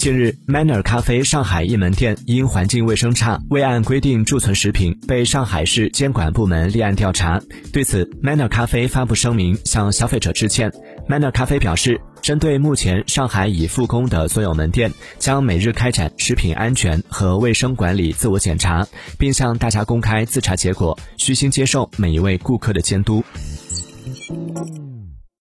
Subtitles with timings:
[0.00, 7.38] 近日，Manner 咖啡上海一门店因环境卫生差，未按规定贮存食品，被上海市监管部门立案调查。
[7.70, 10.72] 对此，Manner 咖啡发布声明向消费者致歉。
[11.06, 18.88] Manner 咖啡表示，针对目前上海已复工的所有门店，将每日开展食品安全和卫生管理自我检查，
[19.18, 23.22] 并向大家公开自查结果，虚心接受每一位顾客的监督。